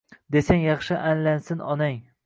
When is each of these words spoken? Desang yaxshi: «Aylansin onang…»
Desang 0.35 0.63
yaxshi: 0.67 0.97
«Aylansin 1.11 1.63
onang…» 1.77 2.05